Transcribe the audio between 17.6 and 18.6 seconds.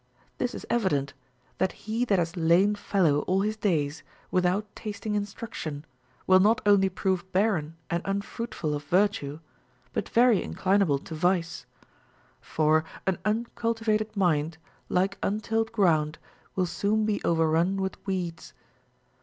Avith weeds.